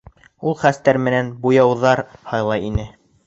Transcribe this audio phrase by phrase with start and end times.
[0.51, 2.03] Ул хәстәр менән буяуҙар
[2.33, 2.89] һайлай ине.